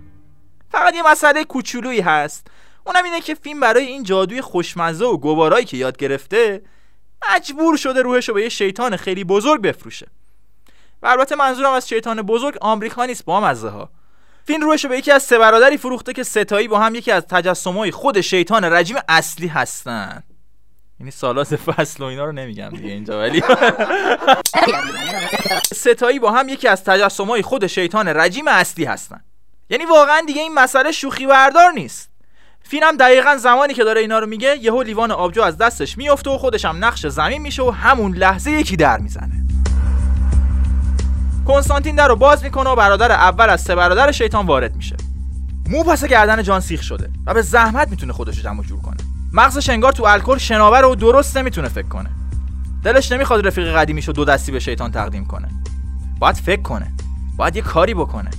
[0.76, 2.48] فقط یه مسئله کوچولویی هست.
[2.86, 6.62] اونم اینه که فیلم برای این جادوی خوشمزه و گوارایی که یاد گرفته
[7.30, 10.08] مجبور شده روحش رو به یه شیطان خیلی بزرگ بفروشه.
[11.02, 13.90] و البته منظورم از شیطان بزرگ آمریکا نیست با مزه ها
[14.46, 17.24] فیلم روش رو به یکی از سه برادری فروخته که ستایی با هم یکی از
[17.30, 20.24] تجسمهای خود شیطان رجیم اصلی هستن.
[21.00, 23.44] یعنی سالات فصل و اینا رو نمیگم دیگه اینجا ولی
[25.84, 29.24] ستایی با هم یکی از تجسمهای خود شیطان رجیم اصلی هستن.
[29.70, 32.10] یعنی واقعا دیگه این مسئله شوخی بردار نیست.
[32.64, 36.38] فیلم دقیقا زمانی که داره اینا رو میگه یهو لیوان آبجو از دستش میفته و
[36.38, 39.46] خودش هم نقش زمین میشه و همون لحظه یکی در می‌زنه.
[41.48, 44.96] کنستانتین در رو باز می‌کنه و برادر اول از سه برادر شیطان وارد میشه.
[45.70, 48.98] مو پس گردن جان سیخ شده و به زحمت می‌تونه خودش رو جمع جور کنه.
[49.34, 52.10] مغزش انگار تو الکل شناور و درست نمی‌تونه فکر کنه.
[52.84, 55.48] دلش نمی‌خواد رفیق قدیمیشو دو دستی به شیطان تقدیم کنه.
[56.20, 56.94] باید فکر کنه.
[57.38, 58.30] باید یه کاری بکنه.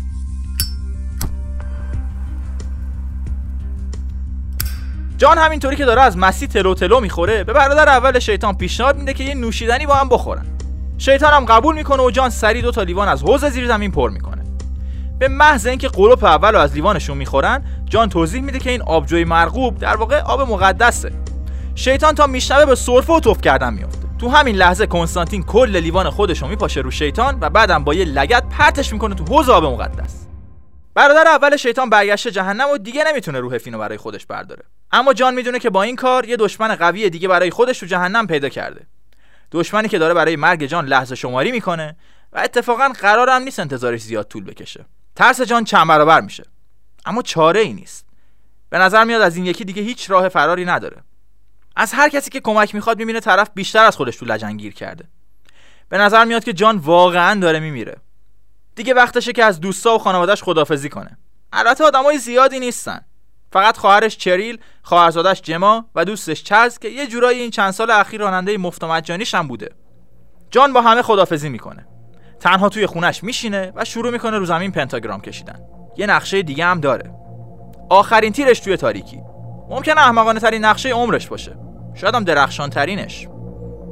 [5.16, 9.14] جان همینطوری که داره از مسی تلو تلو می‌خوره به برادر اول شیطان پیشنهاد میده
[9.14, 10.46] که یه نوشیدنی با هم بخورن.
[10.98, 14.11] شیطان هم قبول می‌کنه و جان سری دو تا لیوان از حوض زیر زمین پر
[14.11, 14.44] می‌کنه.
[15.18, 19.24] به محض اینکه قلوپ اول رو از لیوانشون می‌خورن جان توضیح میده که این آبجوی
[19.24, 21.12] مرغوب در واقع آب مقدسه.
[21.74, 26.11] شیطان تا میشنوه به سرفه و توف کردن میفته تو همین لحظه کنستانتین کل لیوان
[26.11, 29.64] خودش رو میپاشه رو شیطان و بعدم با یه لگت پرتش می‌کنه تو حوض آب
[29.64, 30.26] مقدس.
[30.94, 34.62] برادر اول شیطان برگشته جهنم و دیگه نمی‌تونه روح فینو برای خودش برداره.
[34.92, 38.27] اما جان می‌دونه که با این کار یه دشمن قوی دیگه برای خودش تو جهنم
[38.27, 38.87] پیدا کرده.
[39.53, 41.96] دشمنی که داره برای مرگ جان لحظه شماری می‌کنه
[42.33, 44.85] و اتفاقا قرارم نیست انتظارش زیاد طول بکشه.
[45.16, 46.44] ترس جان چند برابر میشه.
[47.07, 48.07] اما چاره ای نیست.
[48.70, 50.96] به نظر میاد از این یکی دیگه هیچ راه فراری نداره.
[51.77, 55.05] از هر کسی که کمک می‌خواد می‌بینه طرف بیشتر از خودش تو لجن گیر کرده.
[55.88, 57.96] به نظر میاد که جان واقعا داره میمیره.
[58.75, 61.18] دیگه وقتشه که از دوستا و خانوادهش خدافزی کنه.
[61.53, 63.01] البته آدمای زیادی نیستن.
[63.52, 68.20] فقط خواهرش چریل خواهرزادش جما و دوستش چز که یه جورایی این چند سال اخیر
[68.20, 69.70] راننده مفت و مجانیش هم بوده.
[70.50, 71.87] جان با همه خدافزی می‌کنه.
[72.40, 75.61] تنها توی خونش میشینه و شروع می‌کنه رو زمین پنتاگرام کشیدن.
[75.96, 77.14] یه نقشه دیگه هم داره.
[77.90, 79.20] آخرین تیرش توی تاریکی.
[79.70, 81.59] ممکنه احمقانه ترین نقشه عمرش باشه.
[81.94, 83.28] شاید هم درخشان ترینش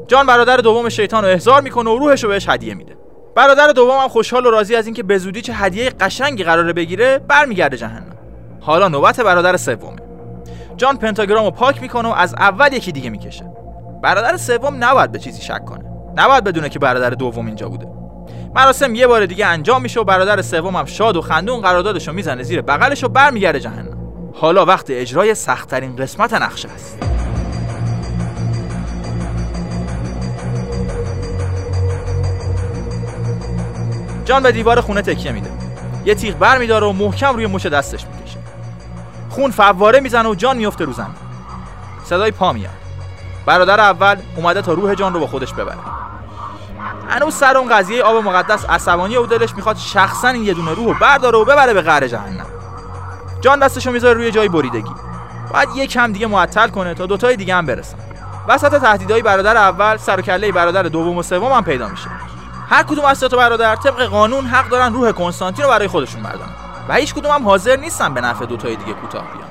[0.09, 2.97] جان برادر دوم شیطان رو احضار می‌کنه و روحش رو بهش هدیه میده.
[3.37, 7.19] برادر دوم هم خوشحال و راضی از اینکه به زودی چه هدیه قشنگی قراره بگیره
[7.19, 8.14] برمیگرده جهنم.
[8.67, 9.97] حالا نوبت برادر سومه.
[10.77, 13.53] جان پنتاگرام رو پاک می‌کنه و از اول یکی دیگه می‌کشه.
[14.03, 15.85] برادر سوم نباید به چیزی شک کنه.
[16.17, 17.89] نباید بدونه که برادر دوم اینجا بوده.
[18.55, 22.43] مراسم یه بار دیگه انجام میشه و برادر سوم هم شاد و خندون قراردادشو می‌زنه
[22.43, 23.99] زیر بغلش و برمیگرده جهنم.
[24.35, 26.99] حالا وقت اجرای سختترین قسمت نقشه است.
[34.25, 35.51] جان به دیوار خونه تکیه میده.
[36.05, 38.24] یه تیغ بر میداره و محکم روی مش دستش می‌کشه
[39.35, 41.15] خون فواره می‌زنه و جان میفته رو زمین.
[42.05, 42.71] صدای پا میاد.
[43.47, 45.79] برادر اول اومده تا روح جان رو با خودش ببره.
[47.09, 50.87] هنوز سر اون قضیه آب مقدس عصبانی و دلش می‌خواد شخصا این یه دونه روح
[50.87, 52.47] رو برداره و ببره به قعر جهنم.
[53.41, 54.95] جان دستشو می‌ذاره روی جای بریدگی.
[55.53, 57.97] باید یه کم دیگه معطل کنه تا دوتای دیگه هم برسن.
[58.49, 62.11] وسط تهدیدهای برادر اول سر و کله برادر دوم و سوم هم پیدا میشه.
[62.71, 66.64] هر کدوم از تا برادر طبق قانون حق دارن روح کنستانتین رو برای خودشون بردارن.
[66.89, 69.49] و هیچ کدوم هم حاضر نیستن به نفع دوتای دیگه کوتاه بیان.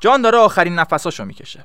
[0.00, 1.64] جان داره آخرین نفساشو می‌کشه.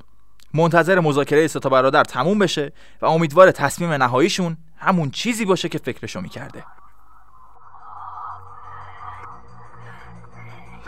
[0.54, 6.20] منتظر مذاکره ستا برادر تموم بشه و امیدوار تصمیم نهاییشون همون چیزی باشه که فکرشو
[6.20, 6.64] می‌کرده.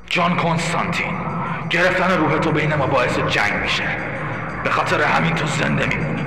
[0.06, 1.20] جان کنستانتین
[1.70, 3.96] گرفتن روح تو بین ما باعث جنگ میشه.
[4.64, 6.26] به خاطر همین تو زنده میمونی.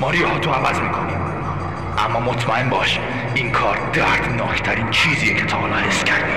[0.00, 1.12] ماریا تو عوض می‌کنی.
[1.98, 2.98] اما مطمئن باش
[3.34, 6.32] این کار دردناکترین چیزیه که تا حالا حس کردی.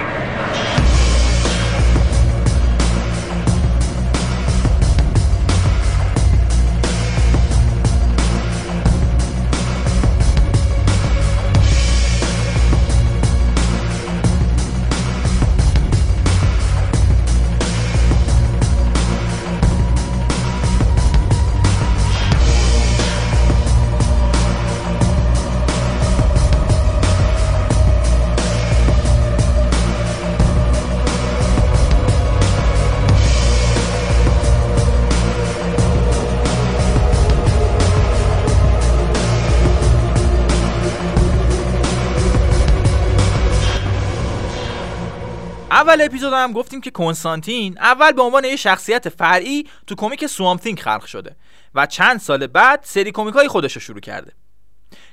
[45.96, 50.58] اول اپیزود هم گفتیم که کنستانتین اول به عنوان یه شخصیت فرعی تو کمیک سوام
[50.58, 51.36] خلق شده
[51.76, 54.32] و چند سال بعد سری کمیک های خودش رو شروع کرده.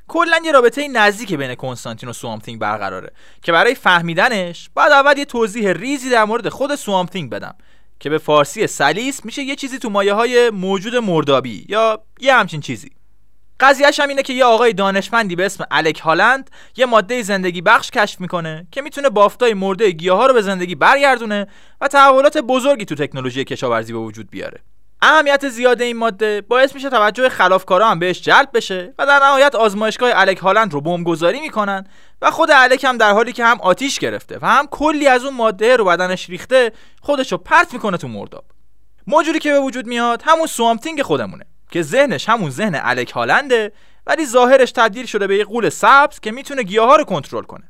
[0.08, 5.24] کلا یه رابطه نزدیک بین کنستانتین و سوامثینگ برقراره که برای فهمیدنش بعد اول یه
[5.24, 7.54] توضیح ریزی در مورد خود سوامثینگ بدم
[8.00, 12.60] که به فارسی سلیس میشه یه چیزی تو مایه های موجود مردابی یا یه همچین
[12.60, 12.90] چیزی.
[13.62, 17.90] قضیهش هم اینه که یه آقای دانشمندی به اسم الک هالند یه ماده زندگی بخش
[17.90, 21.46] کشف می‌کنه که می‌تونه بافتای مرده گیاه ها رو به زندگی برگردونه
[21.80, 24.60] و تحولات بزرگی تو تکنولوژی کشاورزی به وجود بیاره.
[25.02, 29.54] اهمیت زیاد این ماده باعث میشه توجه خلافکارا هم بهش جلب بشه و در نهایت
[29.54, 31.86] آزمایشگاه الک هالند رو بمبگذاری می‌کنن
[32.22, 35.34] و خود الک هم در حالی که هم آتیش گرفته و هم کلی از اون
[35.34, 38.44] ماده رو بدنش ریخته خودش رو پرت می‌کنه تو مرداب.
[39.06, 41.44] موجودی که به وجود میاد همون سوامتینگ خودمونه.
[41.72, 43.72] که ذهنش همون ذهن الک هالنده
[44.06, 47.64] ولی ظاهرش تبدیل شده به یه قول سبز که می‌تونه گیاها رو کنترل کنه.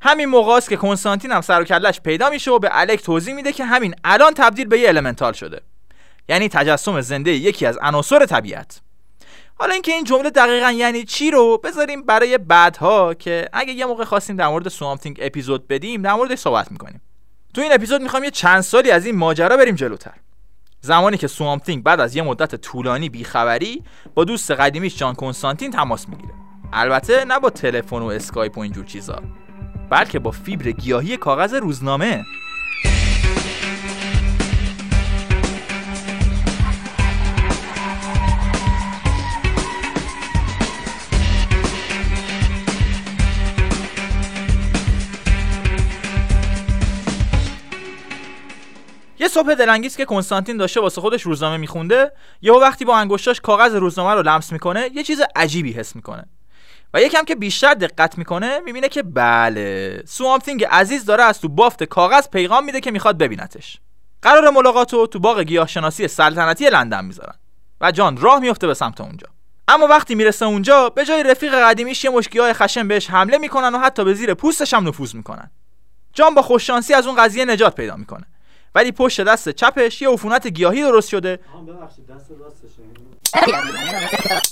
[0.00, 3.34] همین موقع است که کنستانتین هم سر و کلش پیدا میشه و به الک توضیح
[3.34, 5.60] میده که همین الان تبدیل به یه المنتال شده.
[6.28, 8.80] یعنی تجسم زنده یکی از عناصر طبیعت.
[9.54, 14.04] حالا اینکه این جمله دقیقا یعنی چی رو بذاریم برای بعدها که اگه یه موقع
[14.04, 17.02] خواستیم در مورد سوامتینگ اپیزود بدیم در موردش صحبت می‌کنیم.
[17.54, 20.14] تو این اپیزود می‌خوام یه چند سالی از این ماجرا بریم جلوتر.
[20.84, 23.82] زمانی که سوامتینگ بعد از یه مدت طولانی بیخبری
[24.14, 26.34] با دوست قدیمیش جان کنستانتین تماس می‌گیره.
[26.72, 29.22] البته نه با تلفن و اسکایپ و اینجور چیزا
[29.90, 32.24] بلکه با فیبر گیاهی کاغذ روزنامه.
[49.22, 53.74] یه صبح دلانگیز که کنستانتین داشته واسه خودش روزنامه میخونده یهو وقتی با انگشتاش کاغذ
[53.74, 56.26] روزنامه رو لمس می‌کنه یه چیز عجیبی حس می‌کنه.
[56.94, 61.82] و یکم که بیشتر دقت می‌کنه می‌بینه که بله سوامتینگ عزیز داره از تو بافت
[61.82, 63.78] کاغذ پیغام میده که می‌خواد ببینتش.
[64.22, 67.34] قرار ملاقات رو تو باغ گیاهشناسی سلطنتی لندن می‌ذارن.
[67.80, 69.26] و جان راه میفته به سمت اونجا.
[69.68, 73.78] اما وقتی می‌رسه اونجا به جای رفیق قدیمیش یه مشکیای خشن بهش حمله می‌کنن و
[73.78, 75.50] حتی به زیر پوستش هم نفوذ می‌کنن.
[76.12, 78.26] جان با خوششانسی از اون قضیه نجات پیدا می‌کنه.
[78.74, 81.38] ولی پشت دست چپش یه عفونت گیاهی درست شده.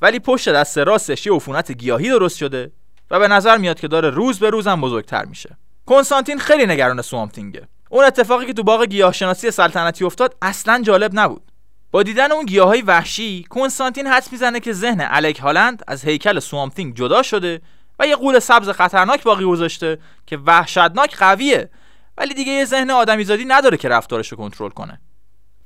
[0.02, 2.72] ولی پشت دست راستش یه عفونت گیاهی درست شده
[3.10, 5.56] و به نظر میاد که داره روز به روزم بزرگتر میشه.
[5.86, 11.42] کنستانتین خیلی نگران سوامتینگه اون اتفاقی که تو باغ گیاهشناسی سلطنتی افتاد اصلا جالب نبود.
[11.90, 16.96] با دیدن اون گیاهای وحشی کنستانتین حدس می‌زنه که ذهن الک هالند از هیکل سوامتینگ
[16.96, 17.60] جدا شده
[17.98, 21.70] و یه قول سبز خطرناک باقی گذاشته که وحشتناک قویه.
[22.20, 25.00] ولی دیگه یه ذهن آدمیزادی نداره که رفتارش رو کنترل کنه.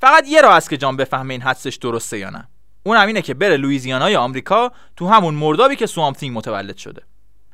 [0.01, 2.49] فقط یه راه است که جان بفهمه این حدسش درسته یا نه.
[2.83, 7.03] اون همینه که بره لویزیانای آمریکا تو همون مردابی که سوامتینگ متولد شده.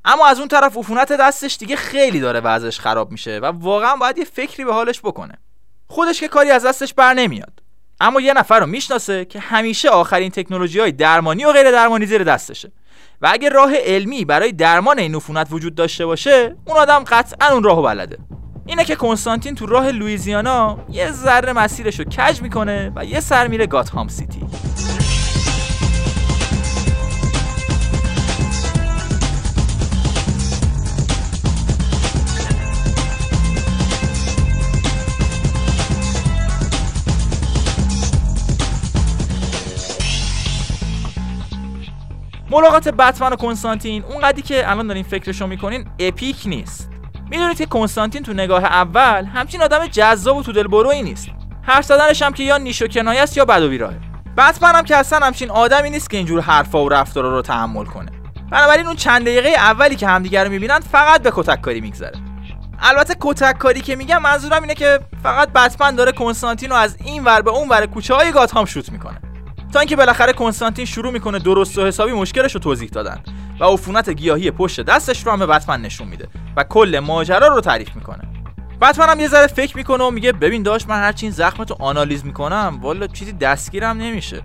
[0.04, 4.18] اما از اون طرف عفونت دستش دیگه خیلی داره وضعش خراب میشه و واقعا باید
[4.18, 5.34] یه فکری به حالش بکنه.
[5.86, 7.62] خودش که کاری از دستش بر نمیاد.
[8.00, 12.24] اما یه نفر رو می‌شناسه که همیشه آخرین تکنولوژی های درمانی و غیر درمانی زیر
[12.24, 12.72] دستشه.
[13.22, 17.62] و اگه راه علمی برای درمان این عفونت وجود داشته باشه اون آدم قطعا اون
[17.62, 18.18] راهو بلده.
[18.70, 23.46] اینه که کنستانتین تو راه لویزیانا یه ذره مسیرش رو کج می‌کنه و یه سر
[23.46, 24.40] میره گاتهام سیتی.
[42.50, 46.99] ملاقات بتمن و کنستانتین اونقدی که الان دارین فکرشو می‌کنین اپیک نیست.
[47.30, 51.28] می‌دونید که کنستانتین تو نگاه اول همچین آدم جذاب و تو دلبرویی نیست.
[51.62, 53.96] حرف زدنش هم که یا نیش و کنایه است یا بد و بیراهه
[54.36, 58.10] بتمن هم که اصلا همچین آدمی نیست که اینجور حرفا و رفتارا رو تحمل کنه.
[58.50, 62.18] بنابراین اون چند دقیقه اولی که همدیگه رو می‌بینن فقط به کتک کاری میگذره.
[62.80, 67.24] البته کتک کاری که میگم منظورم اینه که فقط بتمن داره کنستانتین رو از این
[67.24, 69.20] ور به اون ور کوچه های گاتهام شوت می‌کنه.
[69.72, 73.20] تا اینکه بالاخره کنستانتین شروع می‌کنه درست و حسابی مشکلش رو توضیح دادن
[73.60, 77.60] و عفونت گیاهی پشت دستش رو هم به بتمن نشون میده و کل ماجرا رو
[77.60, 78.22] تعریف می‌کنه.
[78.80, 82.24] بتمن هم یه ذره فکر می‌کنه و میگه ببین داشت من هرچی این زخمتو آنالیز
[82.24, 84.42] می‌کنم والا چیزی دستگیرم نمیشه.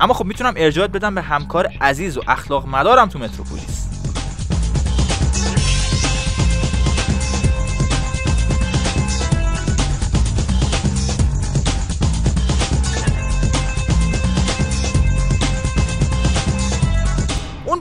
[0.00, 3.91] اما خب می‌تونم ارجاعت بدم به همکار عزیز و اخلاق مدارم تو متروپولیس.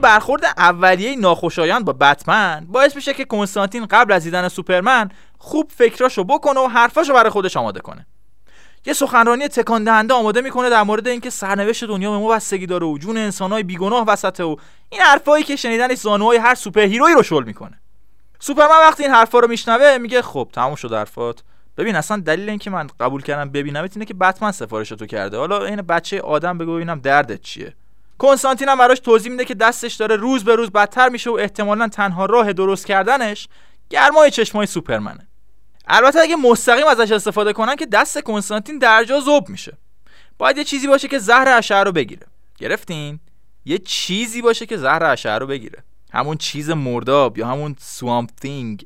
[0.01, 6.23] برخورد اولیه ناخوشایند با بتمن باعث میشه که کنستانتین قبل از دیدن سوپرمن خوب فکراشو
[6.23, 8.05] بکنه و حرفاشو برای خودش آماده کنه.
[8.85, 12.87] یه سخنرانی تکان دهنده آماده می‌کنه در مورد اینکه سرنوشت دنیا به ما بستگی داره
[12.87, 14.55] و جون انسانهای بیگناه وسطه و
[14.89, 17.81] این حرفایی که شنیدنش زانوهای هر سوپر رو شل می‌کنه.
[18.39, 21.43] سوپرمن وقتی این حرفا رو میشنوه میگه خب تموم شد حرفات.
[21.77, 25.37] ببین اصلا دلیل اینکه من قبول کردم ببینم اینه که بتمن سفارش تو کرده.
[25.37, 27.73] حالا این بچه آدم بگو ببینم دردت چیه.
[28.21, 31.87] کنستانتین هم براش توضیح میده که دستش داره روز به روز بدتر میشه و احتمالا
[31.87, 33.47] تنها راه درست کردنش
[33.89, 35.27] گرمای چشمای سوپرمنه.
[35.87, 39.77] البته اگه مستقیم ازش استفاده کنن که دست کنستانتین درجا زوب میشه.
[40.37, 42.27] باید یه چیزی باشه که زهر اشعه رو بگیره.
[42.57, 43.19] گرفتین؟
[43.65, 45.83] یه چیزی باشه که زهر اشعه رو بگیره.
[46.13, 48.85] همون چیز مرداب یا همون سوامپ thing.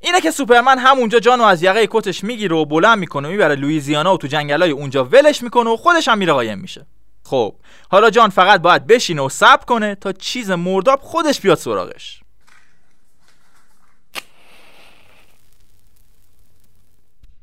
[0.00, 4.14] اینه که سوپرمن همونجا جانو از یقه کتش می‌گیره و بلند می‌کنه و می‌بره لویزیانا
[4.14, 6.86] و تو جنگلای اونجا ولش می‌کنه و خودش هم میره قایم میشه.
[7.30, 7.54] خب
[7.90, 12.20] حالا جان فقط باید بشینه و صبر کنه تا چیز مرداب خودش بیاد سراغش.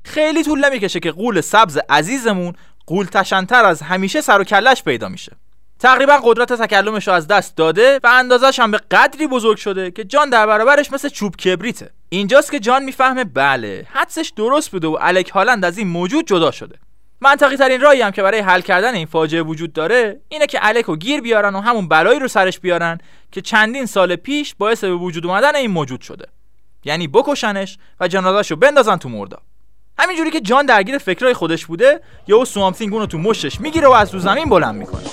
[0.03, 2.53] خیلی طول نمی‌کشه که قول سبز عزیزمون
[2.87, 5.35] قول تشنتر از همیشه سر و کلش پیدا میشه.
[5.79, 10.03] تقریبا قدرت تکلمش رو از دست داده و اندازش هم به قدری بزرگ شده که
[10.03, 11.89] جان در برابرش مثل چوب کبریته.
[12.09, 16.51] اینجاست که جان می‌فهمه بله حدسش درست بوده و الک هالند از این موجود جدا
[16.51, 16.79] شده.
[17.21, 20.85] منطقی ترین راهی هم که برای حل کردن این فاجعه وجود داره اینه که الک
[20.85, 22.97] رو گیر بیارن و همون بلایی رو سرش بیارن
[23.31, 26.27] که چندین سال پیش باعث به وجود اومدن این موجود شده.
[26.83, 29.37] یعنی بکشنش و جنازش رو بندازن تو مردا.
[29.99, 33.91] همینجوری که جان درگیر فکرای خودش بوده یهو سوامثینگ اون رو تو مشتش می‌گیره و
[33.91, 35.03] از رو زمین بلند می‌کنه.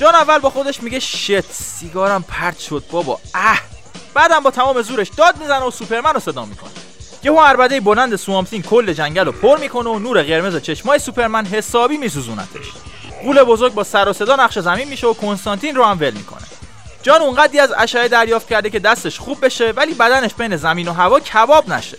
[0.00, 3.20] جان اول با خودش میگه شت سیگارم پرت شد بابا.
[3.34, 3.60] اه.
[4.14, 6.70] بعدم با تمام زورش داد می‌زنه و سوپرمن رو صدا می‌کنه.
[7.22, 11.96] یهو عربده بلند سوامتین کل جنگل رو پر می‌کنه و نور قرمز چشمای سوپرمن حسابی
[11.96, 12.66] میسوزونتش.
[13.22, 16.46] قول بزرگ با سر و صدا نقش زمین میشه و کنستانتین رو هم ول می‌کنه.
[17.02, 20.92] جان اونقدی از اشعه دریافت کرده که دستش خوب بشه ولی بدنش بین زمین و
[20.92, 21.98] هوا کباب نشه.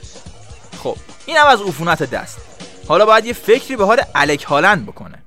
[0.83, 2.37] خب اینم از عفونت دست.
[2.87, 5.20] حالا باید یه فکری به حال الک هالند بکنه.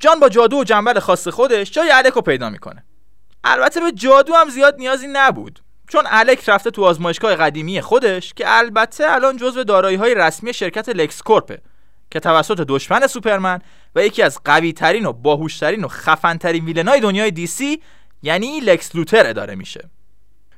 [0.00, 2.84] جان با جادو و جنبل خاص خودش جای الک رو پیدا می‌کنه.
[3.44, 8.44] البته به جادو هم زیاد نیازی نبود چون الک رفته تو آزمایشگاه قدیمی خودش که
[8.46, 11.60] البته الان جزو دارایی های رسمی شرکت لکس کورپه
[12.10, 13.60] که توسط دشمن سوپرمن
[13.94, 17.82] و یکی از قوی ترین و باهوشترین و خفن ترین ویلنای دنیای دی سی
[18.22, 19.90] یعنی لکس لوتر اداره میشه.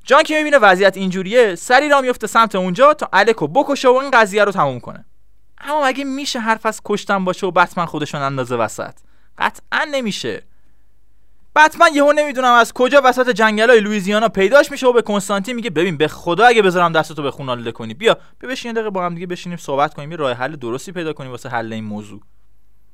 [0.04, 4.10] جان که می‌بینه وضعیت اینجوریه سری را میفته سمت اونجا تا الکو بکشه و این
[4.10, 5.04] قضیه رو تموم کنه.
[5.58, 8.94] اما مگه میشه حرف از کشتن باشه و بتمن خودشون اندازه وسط؟
[9.40, 10.42] قطعا نمیشه.
[11.56, 15.96] بتمن یهو نمی‌دونم از کجا وسط جنگلای لوئیزیانا پیداش میشه و به کنستانتین میگه ببین
[15.96, 19.14] به خدا اگه بذارم دستتو به خون آلوده کنی بیا بیا بشین دقیقه با هم
[19.14, 22.20] دیگه بشینیم صحبت کنیم یه راه حل درستی پیدا کنیم واسه حل این موضوع.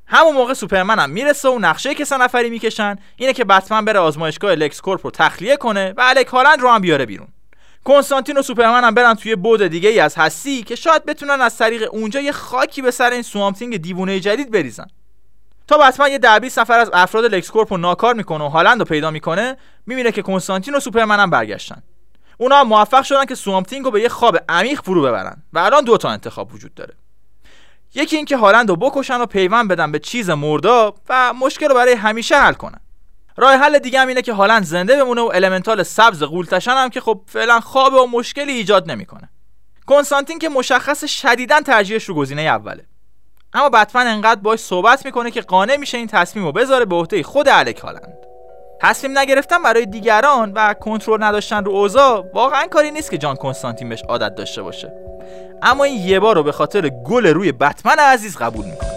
[0.07, 3.99] همون موقع سوپرمن هم می‌رسه و نقشه که سه نفری می‌کشن اینه که بتمن بره
[3.99, 7.29] آزمایشگاه لکس کورپ رو تخلیه کنه و الک هالند رو هم بیاره بیرون.
[7.85, 11.59] کنستانتین و سوپرمن هم برن توی بعد دیگه ای از هستی که شاید بتونن از
[11.59, 14.87] طریق اونجا یه خاکی به سر این Swamp Thing دیوونه جدید بریزن.
[15.69, 18.85] تا بتمن یه ده بیست نفر از افراد LexCorp رو ناکار می‌کنه و هالند رو
[18.85, 21.83] پیدا می‌کنه می‌بینه که کنستانتین و سوپرمن هم برگشتن.
[22.39, 25.59] اونا هم موفق شدن که Swamp Thing رو به یه خواب عمیق فرو ببرن و
[25.59, 26.95] الان دو تا انتخاب وجود داره.
[27.95, 31.93] یکی اینکه هالند رو بکشن و پیوند بدن به چیز مرداب و مشکل رو برای
[31.93, 32.81] همیشه حل کنن.
[33.37, 37.01] راه حل دیگه هم اینه که هالند زنده بمونه و المنتال سبز قولتشن هم که
[37.01, 39.29] خب فعلا خواب و مشکلی ایجاد نمی‌کنه.
[39.87, 42.87] کنستانتین که مشخص شدیدا ترجیحش رو گزینه اوله.
[43.53, 47.23] اما بتمن انقدر باش صحبت می‌کنه که قانع میشه این تصمیم رو بذاره به عهده
[47.23, 48.19] خود الک هالند.
[48.81, 53.89] تصمیم نگرفتن برای دیگران و کنترل نداشتن رو اوضاع واقعا کاری نیست که جان کنستانتین
[53.89, 54.93] بهش عادت داشته باشه.
[55.63, 58.96] اما این یه بار رو به خاطر گل روی بتمن عزیز قبول می‌کنه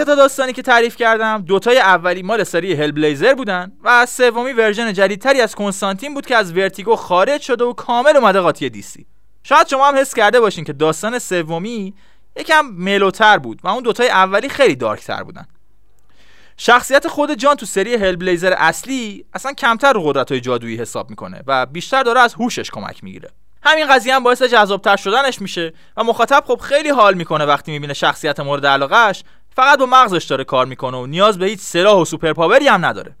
[0.00, 1.42] این ستا داستانی که تعریف کردم.
[1.46, 6.56] دوتای اولی مال سری Hellblazer بودن و سومی version جدیدتری از کنستانتین بود که از
[6.56, 9.06] Vertigo خارج شده و کامل اومده قاطی DC.
[9.42, 11.94] شاید شما هم حس کرده باشین که داستان سومی
[12.36, 15.46] یکم mellow تر بود و اون دوتای اولی خیلی dark تر بودن.
[16.56, 21.42] شخصیت خود جان تو سری Hellblazer اصلی اصلا کمتر رو قدرت های جادویی حساب می‌کنه
[21.46, 23.30] و بیشتر داره از هوشش کمک می‌گیره.
[23.62, 27.94] همین قضیه هم باعث جذابتر شدنش میشه و مخاطب خب خیلی حال می‌کنه وقتی می‌بینه
[27.94, 29.24] شخصیت مورد علاقهش
[29.60, 32.84] فقط با مغزش داره کار می‌کنه و نیاز به هیچ سلاح و سوپر پاوری هم
[32.84, 33.16] نداره.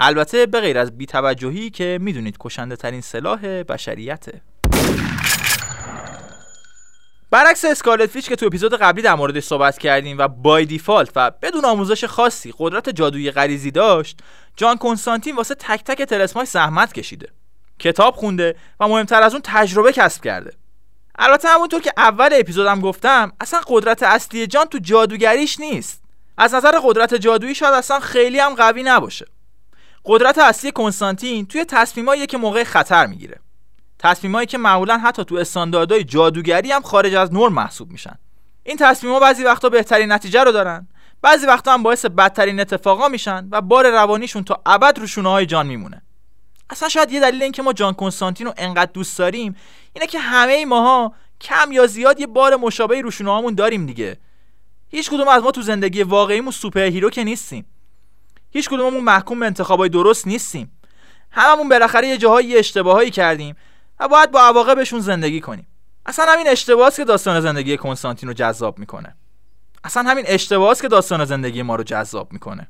[0.00, 4.42] البته به غیر از بیتوجهی که می‌دونید کشنده ترین سلاح بشریته
[7.30, 11.30] برعکس اسکارلت فیچ که تو اپیزود قبلی در موردش صحبت کردیم و بای دیفالت و
[11.42, 14.18] بدون آموزش خاصی قدرت جادویی غریزی داشت
[14.56, 17.28] جان کنستانتین واسه تک تک تلسمای زحمت کشیده.
[17.78, 20.52] کتاب خونده و مهمتر از اون تجربه کسب کرده.
[21.18, 26.02] البته همونطور که اول اپیزودم گفتم اصلا قدرت اصلی جان تو جادوگریش نیست.
[26.38, 29.26] از نظر قدرت جادویی شاید اصلا خیلی هم قوی نباشه.
[30.04, 33.38] قدرت اصلی کنستانتین توی تصمیمایی که موقع خطر می‌گیره.
[33.98, 38.18] تصمیمایی که معمولا حتی تو استانداردهای جادوگری هم خارج از نرم محسوب میشن.
[38.64, 40.88] این تصمیمها بعضی وقتا بهترین نتیجه رو دارن.
[41.22, 45.46] بعضی وقتا هم باعث بدترین اتفاقا میشن و بار روانیشون تا ابد رو شونه های
[45.46, 46.02] جان میمونه.
[46.72, 49.56] اصلا شاید یه دلیل اینکه ما جان کنستانتین رو انقدر دوست داریم
[49.92, 54.18] اینه که همه ماها کم یا زیاد یه بار مشابهی رو شونه داریم دیگه.
[54.88, 57.66] هیچ کدوم از ما تو زندگی واقعیمون superhero که نیستیم.
[58.50, 60.72] هیچ کدوممون محکوم به انتخابای درست نیستیم.
[61.30, 63.56] هممون بالاخره یه جاهایی اشتباهایی کردیم
[64.00, 65.66] و باید با عواقبشون زندگی کنیم.
[66.06, 69.16] اصلا همین اشتباهاست که داستان زندگی کنستانتین رو جذاب می‌کنه.
[69.84, 72.68] اصلا همین اشتباهاست که داستان زندگی ما رو جذاب می‌کنه.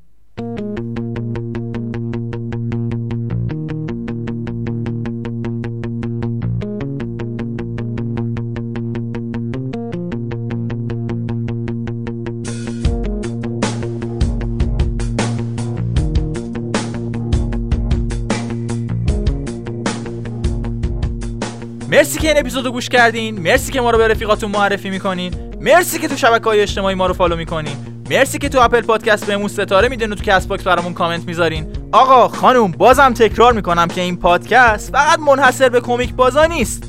[21.93, 23.41] مرسی که این اپیزود گوش کردین.
[23.41, 25.35] مرسی که ما رو به رفیقاتون معرفی می‌کنین.
[25.61, 27.77] مرسی که تو شبکه های اجتماعی ما رو follow می‌کنین.
[28.11, 31.67] مرسی که تو Apple Podcast بهمون ستاره میدین و تو Castbox برامون کامنت می‌ذارین.
[31.93, 36.85] آقا خانوم بازم تکرار می‌کنم که این پادکست فقط منحصر به کمیک بازا نیست.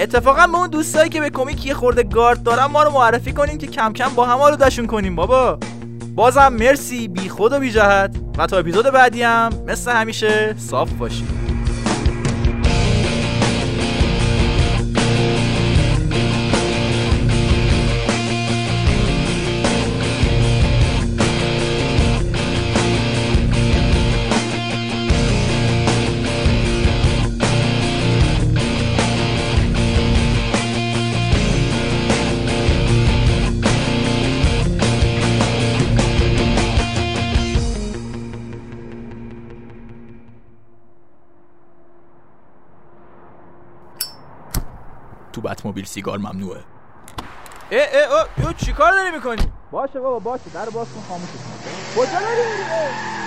[0.00, 3.58] اتفاقا به اون دوستایی که به کمیک یه خورده گارد دارن ما رو معرفی کنین
[3.58, 5.58] که کم کم با هم آدمشون کنیم بابا.
[6.14, 8.16] بازم مرسی بی خود و بی جهت.
[8.38, 11.37] و تا اپیزود بعدی هم مثل همیشه صاف باشید
[45.68, 46.60] تو موبیل سیگار ممنوعه.
[47.70, 50.50] اه اه اه چیکار داری می‌کنی؟ باشه بابا باشه.
[50.54, 52.00] در باز کن خاموشش کن.
[52.00, 53.17] کجا داری